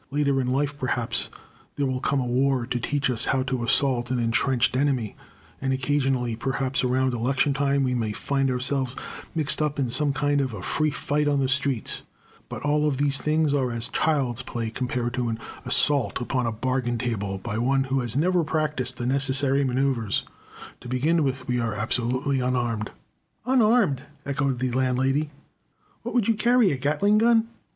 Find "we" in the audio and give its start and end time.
7.83-7.93, 21.47-21.59